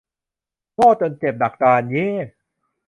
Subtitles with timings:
[0.75, 2.07] โง่จนเจ็บ ดักดาน เย้!